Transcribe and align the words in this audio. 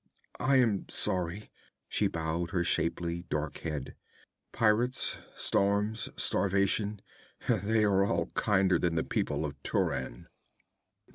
'I 0.39 0.55
am 0.55 0.89
sorry.' 0.89 1.51
She 1.87 2.07
bowed 2.07 2.49
her 2.49 2.63
shapely 2.63 3.21
dark 3.29 3.59
head. 3.59 3.93
'Pirates, 4.51 5.19
storms, 5.35 6.09
starvation 6.17 7.01
they 7.47 7.83
are 7.83 8.03
all 8.03 8.31
kinder 8.33 8.79
than 8.79 8.95
the 8.95 9.03
people 9.03 9.45
of 9.45 9.61
Turan.' 9.61 10.27